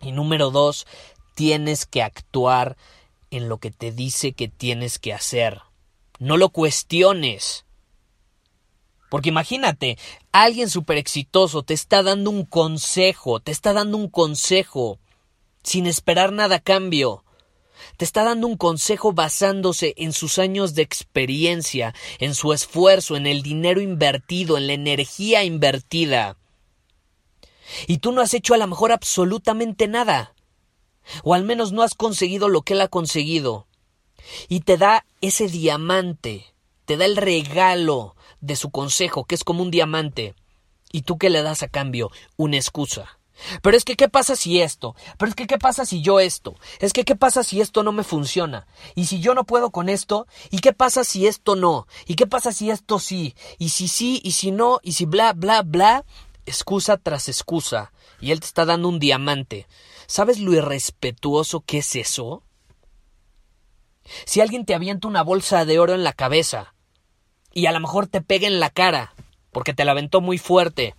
Y 0.01 0.11
número 0.11 0.51
dos, 0.51 0.87
tienes 1.35 1.85
que 1.85 2.01
actuar 2.01 2.77
en 3.29 3.49
lo 3.49 3.59
que 3.59 3.71
te 3.71 3.91
dice 3.91 4.33
que 4.33 4.47
tienes 4.47 4.99
que 4.99 5.13
hacer. 5.13 5.61
No 6.19 6.37
lo 6.37 6.49
cuestiones. 6.49 7.65
Porque 9.09 9.29
imagínate, 9.29 9.97
alguien 10.31 10.69
súper 10.69 10.97
exitoso 10.97 11.63
te 11.63 11.73
está 11.73 12.03
dando 12.03 12.29
un 12.29 12.43
consejo, 12.43 13.39
te 13.39 13.51
está 13.51 13.73
dando 13.73 13.97
un 13.97 14.09
consejo 14.09 14.99
sin 15.63 15.85
esperar 15.87 16.33
nada 16.33 16.57
a 16.57 16.59
cambio. 16.59 17.23
Te 17.97 18.05
está 18.05 18.23
dando 18.23 18.47
un 18.47 18.57
consejo 18.57 19.13
basándose 19.13 19.93
en 19.97 20.11
sus 20.11 20.39
años 20.39 20.73
de 20.73 20.81
experiencia, 20.81 21.93
en 22.19 22.33
su 22.33 22.51
esfuerzo, 22.51 23.15
en 23.15 23.27
el 23.27 23.43
dinero 23.43 23.79
invertido, 23.79 24.57
en 24.57 24.67
la 24.67 24.73
energía 24.73 25.43
invertida. 25.43 26.37
Y 27.85 27.99
tú 27.99 28.11
no 28.11 28.21
has 28.21 28.33
hecho 28.33 28.55
a 28.55 28.57
lo 28.57 28.67
mejor 28.67 28.91
absolutamente 28.91 29.87
nada. 29.87 30.33
O 31.23 31.33
al 31.33 31.43
menos 31.43 31.71
no 31.71 31.83
has 31.83 31.93
conseguido 31.93 32.49
lo 32.49 32.63
que 32.63 32.73
él 32.73 32.81
ha 32.81 32.87
conseguido 32.87 33.66
y 34.47 34.61
te 34.61 34.77
da 34.77 35.05
ese 35.21 35.47
diamante, 35.47 36.53
te 36.85 36.97
da 36.97 37.05
el 37.05 37.17
regalo 37.17 38.15
de 38.41 38.55
su 38.55 38.69
consejo, 38.69 39.25
que 39.25 39.35
es 39.35 39.43
como 39.43 39.63
un 39.63 39.71
diamante. 39.71 40.35
¿Y 40.91 41.01
tú 41.01 41.17
qué 41.17 41.29
le 41.29 41.41
das 41.41 41.63
a 41.63 41.67
cambio? 41.67 42.11
Una 42.37 42.57
excusa. 42.57 43.17
Pero 43.61 43.77
es 43.77 43.85
que, 43.85 43.95
¿qué 43.95 44.09
pasa 44.09 44.35
si 44.35 44.61
esto? 44.61 44.95
Pero 45.17 45.29
es 45.29 45.35
que, 45.35 45.47
¿qué 45.47 45.57
pasa 45.57 45.85
si 45.85 46.01
yo 46.01 46.19
esto? 46.19 46.55
Es 46.79 46.93
que, 46.93 47.03
¿qué 47.03 47.15
pasa 47.15 47.43
si 47.43 47.61
esto 47.61 47.83
no 47.83 47.91
me 47.91 48.03
funciona? 48.03 48.67
¿Y 48.95 49.05
si 49.05 49.19
yo 49.19 49.35
no 49.35 49.45
puedo 49.45 49.69
con 49.71 49.89
esto? 49.89 50.27
¿Y 50.49 50.59
qué 50.59 50.73
pasa 50.73 51.03
si 51.03 51.27
esto 51.27 51.55
no? 51.55 51.87
¿Y 52.05 52.15
qué 52.15 52.25
pasa 52.25 52.51
si 52.51 52.71
esto 52.71 52.99
sí? 52.99 53.35
¿Y 53.57 53.69
si 53.69 53.87
sí? 53.87 54.21
¿Y 54.23 54.31
si 54.31 54.51
no? 54.51 54.79
¿Y 54.81 54.93
si 54.93 55.05
bla, 55.05 55.33
bla, 55.33 55.61
bla? 55.61 56.03
Excusa 56.45 56.97
tras 56.97 57.29
excusa. 57.29 57.91
Y 58.19 58.31
él 58.31 58.39
te 58.39 58.47
está 58.47 58.65
dando 58.65 58.89
un 58.89 58.99
diamante. 58.99 59.67
¿Sabes 60.07 60.39
lo 60.39 60.53
irrespetuoso 60.53 61.61
que 61.61 61.79
es 61.79 61.95
eso? 61.95 62.43
Si 64.25 64.41
alguien 64.41 64.65
te 64.65 64.73
avienta 64.73 65.07
una 65.07 65.23
bolsa 65.23 65.65
de 65.65 65.79
oro 65.79 65.93
en 65.93 66.03
la 66.03 66.13
cabeza 66.13 66.73
y 67.53 67.65
a 67.65 67.71
lo 67.71 67.79
mejor 67.79 68.07
te 68.07 68.21
pega 68.21 68.47
en 68.47 68.59
la 68.59 68.69
cara 68.69 69.13
porque 69.51 69.73
te 69.73 69.85
la 69.85 69.91
aventó 69.91 70.21
muy 70.21 70.37
fuerte 70.37 70.95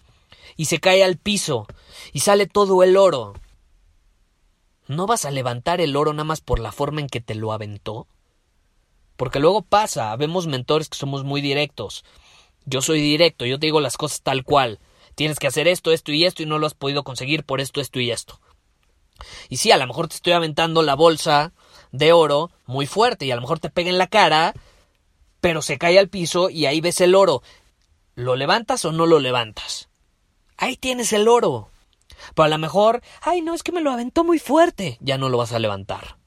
y 0.56 0.66
se 0.66 0.80
cae 0.80 1.04
al 1.04 1.16
piso 1.16 1.66
y 2.12 2.20
sale 2.20 2.46
todo 2.46 2.82
el 2.82 2.96
oro, 2.96 3.34
¿no 4.86 5.06
vas 5.06 5.24
a 5.24 5.30
levantar 5.30 5.80
el 5.80 5.96
oro 5.96 6.12
nada 6.12 6.24
más 6.24 6.40
por 6.40 6.58
la 6.58 6.72
forma 6.72 7.00
en 7.00 7.08
que 7.08 7.20
te 7.20 7.34
lo 7.34 7.52
aventó? 7.52 8.08
Porque 9.16 9.40
luego 9.40 9.62
pasa, 9.62 10.14
vemos 10.16 10.46
mentores 10.46 10.88
que 10.88 10.98
somos 10.98 11.24
muy 11.24 11.40
directos. 11.40 12.04
Yo 12.64 12.82
soy 12.82 13.00
directo, 13.00 13.46
yo 13.46 13.58
te 13.58 13.66
digo 13.66 13.80
las 13.80 13.96
cosas 13.96 14.22
tal 14.22 14.44
cual. 14.44 14.78
Tienes 15.14 15.38
que 15.38 15.48
hacer 15.48 15.66
esto, 15.66 15.90
esto 15.92 16.12
y 16.12 16.24
esto 16.24 16.42
y 16.42 16.46
no 16.46 16.58
lo 16.58 16.66
has 16.66 16.74
podido 16.74 17.02
conseguir 17.02 17.44
por 17.44 17.60
esto, 17.60 17.80
esto 17.80 17.98
y 17.98 18.10
esto. 18.10 18.40
Y 19.48 19.56
sí, 19.56 19.72
a 19.72 19.76
lo 19.76 19.86
mejor 19.86 20.08
te 20.08 20.14
estoy 20.14 20.32
aventando 20.32 20.82
la 20.82 20.94
bolsa 20.94 21.52
de 21.92 22.12
oro 22.12 22.50
muy 22.66 22.86
fuerte 22.86 23.26
y 23.26 23.30
a 23.30 23.34
lo 23.34 23.40
mejor 23.40 23.60
te 23.60 23.70
pega 23.70 23.90
en 23.90 23.98
la 23.98 24.06
cara, 24.06 24.54
pero 25.40 25.62
se 25.62 25.78
cae 25.78 25.98
al 25.98 26.08
piso 26.08 26.50
y 26.50 26.66
ahí 26.66 26.80
ves 26.80 27.00
el 27.00 27.14
oro. 27.14 27.42
¿Lo 28.14 28.36
levantas 28.36 28.84
o 28.84 28.92
no 28.92 29.06
lo 29.06 29.20
levantas? 29.20 29.88
Ahí 30.56 30.76
tienes 30.76 31.12
el 31.12 31.28
oro. 31.28 31.70
Pero 32.34 32.44
a 32.44 32.48
lo 32.48 32.58
mejor, 32.58 33.02
ay, 33.22 33.42
no, 33.42 33.54
es 33.54 33.62
que 33.62 33.72
me 33.72 33.80
lo 33.80 33.92
aventó 33.92 34.24
muy 34.24 34.38
fuerte. 34.38 34.98
Ya 35.00 35.18
no 35.18 35.28
lo 35.28 35.38
vas 35.38 35.52
a 35.52 35.58
levantar. 35.58 36.18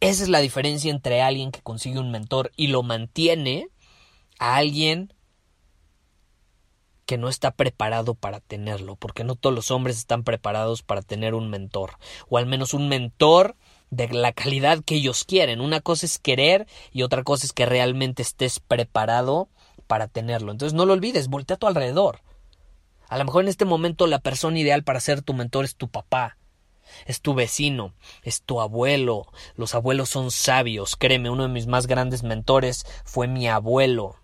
Esa 0.00 0.22
es 0.24 0.28
la 0.28 0.40
diferencia 0.40 0.90
entre 0.90 1.22
alguien 1.22 1.50
que 1.50 1.62
consigue 1.62 1.98
un 1.98 2.10
mentor 2.10 2.52
y 2.54 2.66
lo 2.66 2.82
mantiene 2.82 3.68
a 4.38 4.56
alguien 4.56 5.12
que 7.06 7.18
no 7.18 7.28
está 7.28 7.52
preparado 7.52 8.14
para 8.14 8.40
tenerlo, 8.40 8.96
porque 8.96 9.24
no 9.24 9.36
todos 9.36 9.54
los 9.54 9.70
hombres 9.70 9.96
están 9.96 10.24
preparados 10.24 10.82
para 10.82 11.02
tener 11.02 11.34
un 11.34 11.48
mentor, 11.48 11.92
o 12.28 12.36
al 12.36 12.46
menos 12.46 12.74
un 12.74 12.88
mentor 12.88 13.56
de 13.90 14.08
la 14.08 14.32
calidad 14.32 14.82
que 14.84 14.96
ellos 14.96 15.24
quieren. 15.24 15.60
Una 15.60 15.80
cosa 15.80 16.06
es 16.06 16.18
querer 16.18 16.66
y 16.92 17.02
otra 17.02 17.22
cosa 17.22 17.46
es 17.46 17.52
que 17.52 17.64
realmente 17.64 18.22
estés 18.22 18.60
preparado 18.60 19.48
para 19.86 20.08
tenerlo. 20.08 20.50
Entonces 20.50 20.74
no 20.74 20.84
lo 20.84 20.92
olvides, 20.92 21.28
voltea 21.28 21.54
a 21.54 21.58
tu 21.58 21.68
alrededor. 21.68 22.20
A 23.08 23.18
lo 23.18 23.24
mejor 23.24 23.44
en 23.44 23.48
este 23.48 23.64
momento 23.64 24.08
la 24.08 24.18
persona 24.18 24.58
ideal 24.58 24.82
para 24.82 25.00
ser 25.00 25.22
tu 25.22 25.32
mentor 25.32 25.64
es 25.64 25.76
tu 25.76 25.88
papá, 25.88 26.36
es 27.06 27.20
tu 27.20 27.34
vecino, 27.34 27.94
es 28.24 28.42
tu 28.42 28.60
abuelo. 28.60 29.28
Los 29.54 29.76
abuelos 29.76 30.08
son 30.08 30.32
sabios, 30.32 30.96
créeme, 30.96 31.30
uno 31.30 31.44
de 31.44 31.48
mis 31.50 31.68
más 31.68 31.86
grandes 31.86 32.24
mentores 32.24 32.84
fue 33.04 33.28
mi 33.28 33.46
abuelo 33.46 34.16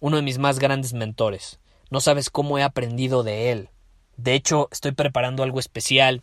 uno 0.00 0.16
de 0.16 0.22
mis 0.22 0.38
más 0.38 0.58
grandes 0.58 0.92
mentores. 0.92 1.58
No 1.90 2.00
sabes 2.00 2.30
cómo 2.30 2.58
he 2.58 2.62
aprendido 2.62 3.22
de 3.22 3.50
él. 3.52 3.70
De 4.16 4.34
hecho, 4.34 4.68
estoy 4.72 4.92
preparando 4.92 5.42
algo 5.42 5.60
especial 5.60 6.22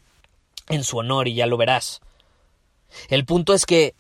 en 0.70 0.84
su 0.84 0.98
honor 0.98 1.28
y 1.28 1.36
ya 1.36 1.46
lo 1.46 1.58
verás. 1.58 2.02
El 3.10 3.26
punto 3.26 3.54
es 3.54 3.66
que 3.66 3.96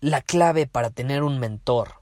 la 0.00 0.20
clave 0.22 0.66
para 0.66 0.90
tener 0.90 1.22
un 1.22 1.38
mentor 1.38 1.94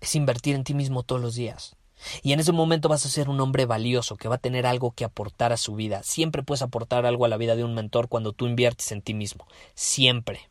es 0.00 0.14
invertir 0.14 0.54
en 0.54 0.64
ti 0.64 0.74
mismo 0.74 1.02
todos 1.02 1.20
los 1.22 1.34
días. 1.34 1.76
Y 2.22 2.32
en 2.32 2.40
ese 2.40 2.50
momento 2.52 2.88
vas 2.88 3.06
a 3.06 3.08
ser 3.08 3.28
un 3.28 3.40
hombre 3.40 3.64
valioso 3.64 4.16
que 4.16 4.28
va 4.28 4.34
a 4.36 4.38
tener 4.38 4.66
algo 4.66 4.90
que 4.90 5.04
aportar 5.04 5.52
a 5.52 5.56
su 5.56 5.76
vida. 5.76 6.02
Siempre 6.02 6.42
puedes 6.42 6.62
aportar 6.62 7.06
algo 7.06 7.24
a 7.24 7.28
la 7.28 7.36
vida 7.36 7.54
de 7.54 7.62
un 7.62 7.74
mentor 7.74 8.08
cuando 8.08 8.32
tú 8.32 8.46
inviertes 8.46 8.90
en 8.90 9.02
ti 9.02 9.14
mismo. 9.14 9.46
Siempre. 9.74 10.48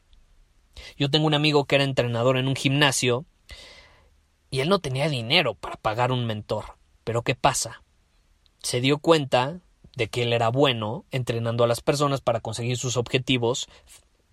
Yo 0.98 1.12
tengo 1.12 1.27
un 1.27 1.34
amigo 1.34 1.65
que 1.65 1.75
era 1.75 1.84
entrenador 1.84 2.38
en 2.38 2.48
un 2.48 2.55
gimnasio 2.55 3.25
y 4.51 4.60
él 4.60 4.70
no 4.70 4.79
tenía 4.79 5.10
dinero 5.10 5.55
para 5.55 5.77
pagar 5.77 6.12
un 6.12 6.25
mentor. 6.25 6.77
Pero 7.03 7.24
¿qué 7.24 7.34
pasa? 7.34 7.81
Se 8.62 8.81
dio 8.81 9.00
cuenta 9.00 9.62
de 9.96 10.10
que 10.10 10.24
él 10.24 10.34
era 10.34 10.50
bueno 10.50 11.05
entrenando 11.10 11.63
a 11.63 11.67
las 11.67 11.81
personas 11.81 12.22
para 12.22 12.41
conseguir 12.41 12.77
sus 12.77 12.98
objetivos 12.98 13.67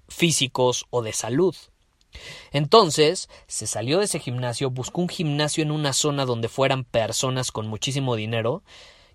físicos 0.08 0.86
o 0.90 1.02
de 1.02 1.12
salud. 1.12 1.54
Entonces 2.52 3.28
se 3.46 3.66
salió 3.66 3.98
de 3.98 4.06
ese 4.06 4.18
gimnasio, 4.18 4.70
buscó 4.70 5.00
un 5.00 5.08
gimnasio 5.08 5.62
en 5.62 5.70
una 5.70 5.92
zona 5.92 6.24
donde 6.26 6.48
fueran 6.48 6.84
personas 6.84 7.52
con 7.52 7.68
muchísimo 7.68 8.16
dinero 8.16 8.62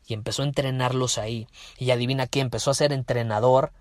y 0.07 0.13
empezó 0.13 0.41
a 0.41 0.45
entrenarlos 0.45 1.17
ahí. 1.17 1.48
Y 1.77 1.91
adivina 1.91 2.27
qué, 2.27 2.39
empezó 2.39 2.72
a 2.72 2.75
ser 2.75 2.93
entrenador 2.93 3.74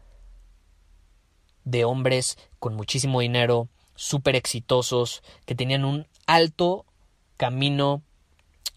de 1.64 1.84
hombres 1.84 2.36
con 2.58 2.74
muchísimo 2.74 3.20
dinero, 3.20 3.68
súper 3.94 4.34
exitosos, 4.34 5.22
que 5.46 5.54
tenían 5.54 5.84
un 5.84 6.08
alto 6.26 6.84
camino 7.42 8.04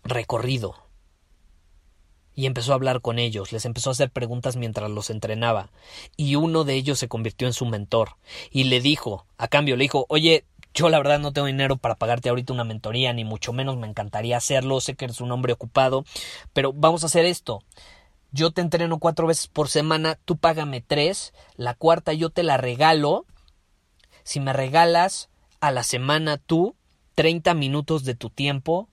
recorrido 0.03 0.73
y 2.33 2.47
empezó 2.47 2.71
a 2.71 2.75
hablar 2.75 2.99
con 2.99 3.19
ellos, 3.19 3.51
les 3.51 3.63
empezó 3.63 3.91
a 3.91 3.93
hacer 3.93 4.09
preguntas 4.09 4.55
mientras 4.55 4.89
los 4.89 5.11
entrenaba, 5.11 5.69
y 6.17 6.33
uno 6.33 6.63
de 6.63 6.73
ellos 6.73 6.97
se 6.97 7.07
convirtió 7.07 7.45
en 7.45 7.53
su 7.53 7.67
mentor, 7.67 8.17
y 8.49 8.63
le 8.63 8.81
dijo, 8.81 9.27
a 9.37 9.47
cambio, 9.49 9.75
le 9.77 9.83
dijo, 9.83 10.07
oye, 10.09 10.45
yo 10.73 10.89
la 10.89 10.97
verdad 10.97 11.19
no 11.19 11.31
tengo 11.31 11.45
dinero 11.45 11.77
para 11.77 11.93
pagarte 11.93 12.29
ahorita 12.29 12.53
una 12.53 12.63
mentoría, 12.63 13.13
ni 13.13 13.23
mucho 13.23 13.53
menos 13.53 13.77
me 13.77 13.85
encantaría 13.85 14.35
hacerlo, 14.35 14.81
sé 14.81 14.95
que 14.95 15.05
eres 15.05 15.21
un 15.21 15.31
hombre 15.31 15.53
ocupado, 15.53 16.03
pero 16.51 16.73
vamos 16.73 17.03
a 17.03 17.05
hacer 17.05 17.25
esto. 17.25 17.61
Yo 18.31 18.49
te 18.49 18.61
entreno 18.61 18.97
cuatro 18.97 19.27
veces 19.27 19.47
por 19.47 19.69
semana, 19.69 20.17
tú 20.25 20.37
págame 20.37 20.81
tres, 20.81 21.35
la 21.55 21.75
cuarta 21.75 22.13
yo 22.13 22.31
te 22.31 22.41
la 22.41 22.57
regalo. 22.57 23.27
Si 24.23 24.39
me 24.39 24.53
regalas 24.53 25.29
a 25.59 25.69
la 25.69 25.83
semana 25.83 26.39
tú 26.39 26.75
30 27.15 27.53
minutos 27.53 28.03
de 28.03 28.15
tu 28.15 28.29
tiempo 28.29 28.89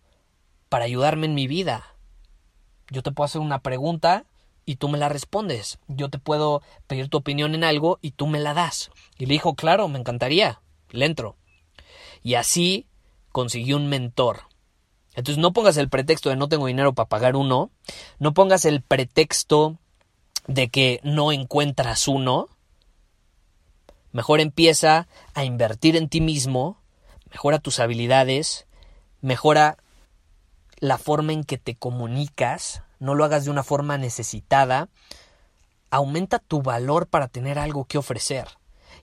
para 0.68 0.84
ayudarme 0.84 1.26
en 1.26 1.34
mi 1.34 1.46
vida. 1.46 1.96
Yo 2.90 3.02
te 3.02 3.12
puedo 3.12 3.26
hacer 3.26 3.40
una 3.40 3.60
pregunta 3.60 4.24
y 4.64 4.76
tú 4.76 4.88
me 4.88 4.98
la 4.98 5.08
respondes. 5.08 5.78
Yo 5.88 6.08
te 6.08 6.18
puedo 6.18 6.62
pedir 6.86 7.08
tu 7.08 7.18
opinión 7.18 7.54
en 7.54 7.64
algo 7.64 7.98
y 8.00 8.12
tú 8.12 8.26
me 8.26 8.38
la 8.38 8.54
das. 8.54 8.90
Y 9.18 9.26
le 9.26 9.34
dijo, 9.34 9.54
claro, 9.54 9.88
me 9.88 9.98
encantaría. 9.98 10.60
Le 10.90 11.06
entro. 11.06 11.36
Y 12.22 12.34
así 12.34 12.86
consiguió 13.32 13.76
un 13.76 13.88
mentor. 13.88 14.42
Entonces 15.14 15.38
no 15.38 15.52
pongas 15.52 15.76
el 15.76 15.88
pretexto 15.88 16.30
de 16.30 16.36
no 16.36 16.48
tengo 16.48 16.66
dinero 16.66 16.94
para 16.94 17.08
pagar 17.08 17.36
uno. 17.36 17.70
No 18.18 18.32
pongas 18.32 18.64
el 18.64 18.82
pretexto 18.82 19.78
de 20.46 20.68
que 20.68 21.00
no 21.02 21.32
encuentras 21.32 22.08
uno. 22.08 22.48
Mejor 24.12 24.40
empieza 24.40 25.08
a 25.34 25.44
invertir 25.44 25.96
en 25.96 26.08
ti 26.08 26.20
mismo. 26.20 26.81
Mejora 27.32 27.58
tus 27.58 27.80
habilidades. 27.80 28.66
Mejora 29.20 29.78
la 30.78 30.98
forma 30.98 31.32
en 31.32 31.44
que 31.44 31.58
te 31.58 31.74
comunicas, 31.74 32.82
no 32.98 33.14
lo 33.14 33.24
hagas 33.24 33.44
de 33.44 33.50
una 33.50 33.62
forma 33.62 33.98
necesitada, 33.98 34.88
aumenta 35.90 36.40
tu 36.40 36.60
valor 36.62 37.06
para 37.06 37.28
tener 37.28 37.58
algo 37.58 37.84
que 37.84 37.98
ofrecer 37.98 38.48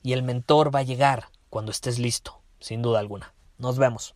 y 0.03 0.13
el 0.13 0.24
mentor 0.24 0.74
va 0.74 0.79
a 0.79 0.83
llegar 0.83 1.29
cuando 1.50 1.71
estés 1.71 2.00
listo, 2.00 2.41
sin 2.59 2.81
duda 2.81 3.00
alguna. 3.00 3.33
Nos 3.57 3.77
vemos. 3.77 4.15